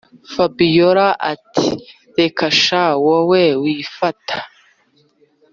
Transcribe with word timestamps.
fabiora 0.33 1.07
ati”reka 1.33 2.45
sha 2.63 2.85
wowe 3.03 3.41
wifata 3.61 4.35